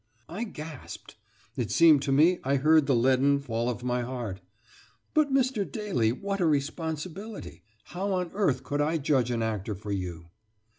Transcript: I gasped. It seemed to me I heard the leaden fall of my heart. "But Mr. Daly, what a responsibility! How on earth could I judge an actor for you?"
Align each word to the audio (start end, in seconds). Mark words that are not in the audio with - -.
I 0.27 0.45
gasped. 0.45 1.15
It 1.55 1.69
seemed 1.69 2.01
to 2.01 2.11
me 2.11 2.39
I 2.43 2.55
heard 2.55 2.87
the 2.87 2.95
leaden 2.95 3.39
fall 3.39 3.69
of 3.69 3.83
my 3.83 4.01
heart. 4.01 4.41
"But 5.13 5.31
Mr. 5.31 5.71
Daly, 5.71 6.11
what 6.11 6.39
a 6.41 6.47
responsibility! 6.47 7.61
How 7.83 8.11
on 8.13 8.31
earth 8.33 8.63
could 8.63 8.81
I 8.81 8.97
judge 8.97 9.29
an 9.29 9.43
actor 9.43 9.75
for 9.75 9.91
you?" 9.91 10.29